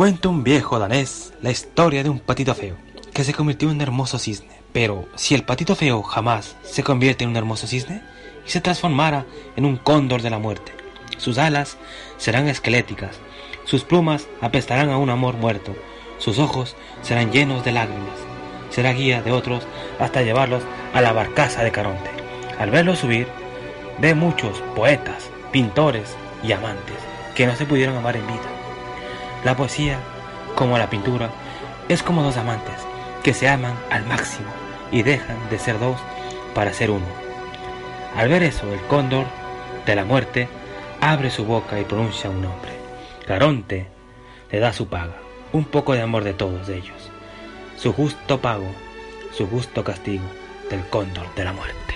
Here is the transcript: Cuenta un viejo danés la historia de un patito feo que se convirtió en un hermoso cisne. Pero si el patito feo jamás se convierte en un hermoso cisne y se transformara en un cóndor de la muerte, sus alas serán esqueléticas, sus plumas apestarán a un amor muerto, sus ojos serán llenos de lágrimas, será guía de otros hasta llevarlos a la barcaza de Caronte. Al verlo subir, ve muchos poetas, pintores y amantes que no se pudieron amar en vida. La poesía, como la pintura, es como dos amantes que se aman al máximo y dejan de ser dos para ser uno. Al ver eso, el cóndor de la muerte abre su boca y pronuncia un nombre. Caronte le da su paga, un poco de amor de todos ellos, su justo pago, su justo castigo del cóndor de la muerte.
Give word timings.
Cuenta 0.00 0.30
un 0.30 0.42
viejo 0.42 0.78
danés 0.78 1.34
la 1.42 1.50
historia 1.50 2.02
de 2.02 2.08
un 2.08 2.20
patito 2.20 2.54
feo 2.54 2.74
que 3.12 3.22
se 3.22 3.34
convirtió 3.34 3.68
en 3.68 3.74
un 3.74 3.80
hermoso 3.82 4.18
cisne. 4.18 4.56
Pero 4.72 5.06
si 5.14 5.34
el 5.34 5.42
patito 5.42 5.76
feo 5.76 6.02
jamás 6.02 6.56
se 6.62 6.82
convierte 6.82 7.24
en 7.24 7.28
un 7.28 7.36
hermoso 7.36 7.66
cisne 7.66 8.00
y 8.46 8.48
se 8.48 8.62
transformara 8.62 9.26
en 9.56 9.66
un 9.66 9.76
cóndor 9.76 10.22
de 10.22 10.30
la 10.30 10.38
muerte, 10.38 10.72
sus 11.18 11.36
alas 11.36 11.76
serán 12.16 12.48
esqueléticas, 12.48 13.18
sus 13.66 13.84
plumas 13.84 14.26
apestarán 14.40 14.88
a 14.88 14.96
un 14.96 15.10
amor 15.10 15.34
muerto, 15.34 15.76
sus 16.16 16.38
ojos 16.38 16.76
serán 17.02 17.30
llenos 17.30 17.62
de 17.62 17.72
lágrimas, 17.72 18.16
será 18.70 18.94
guía 18.94 19.20
de 19.20 19.32
otros 19.32 19.66
hasta 19.98 20.22
llevarlos 20.22 20.62
a 20.94 21.02
la 21.02 21.12
barcaza 21.12 21.62
de 21.62 21.72
Caronte. 21.72 22.08
Al 22.58 22.70
verlo 22.70 22.96
subir, 22.96 23.26
ve 24.00 24.14
muchos 24.14 24.62
poetas, 24.74 25.28
pintores 25.52 26.16
y 26.42 26.52
amantes 26.52 26.96
que 27.34 27.46
no 27.46 27.54
se 27.54 27.66
pudieron 27.66 27.98
amar 27.98 28.16
en 28.16 28.26
vida. 28.26 28.59
La 29.44 29.56
poesía, 29.56 29.98
como 30.54 30.78
la 30.78 30.90
pintura, 30.90 31.30
es 31.88 32.02
como 32.02 32.22
dos 32.22 32.36
amantes 32.36 32.74
que 33.22 33.34
se 33.34 33.48
aman 33.48 33.74
al 33.90 34.04
máximo 34.06 34.48
y 34.92 35.02
dejan 35.02 35.36
de 35.50 35.58
ser 35.58 35.78
dos 35.78 35.98
para 36.54 36.72
ser 36.72 36.90
uno. 36.90 37.06
Al 38.16 38.28
ver 38.28 38.42
eso, 38.42 38.72
el 38.72 38.80
cóndor 38.82 39.26
de 39.86 39.96
la 39.96 40.04
muerte 40.04 40.48
abre 41.00 41.30
su 41.30 41.44
boca 41.44 41.80
y 41.80 41.84
pronuncia 41.84 42.30
un 42.30 42.42
nombre. 42.42 42.72
Caronte 43.26 43.86
le 44.50 44.58
da 44.58 44.72
su 44.72 44.88
paga, 44.88 45.16
un 45.52 45.64
poco 45.64 45.94
de 45.94 46.02
amor 46.02 46.24
de 46.24 46.34
todos 46.34 46.68
ellos, 46.68 47.10
su 47.76 47.92
justo 47.92 48.40
pago, 48.40 48.70
su 49.32 49.46
justo 49.46 49.84
castigo 49.84 50.24
del 50.68 50.84
cóndor 50.88 51.34
de 51.34 51.44
la 51.44 51.52
muerte. 51.52 51.89